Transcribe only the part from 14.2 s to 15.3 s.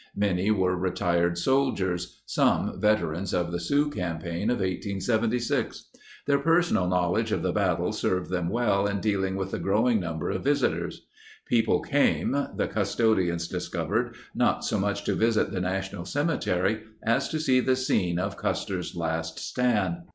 not so much to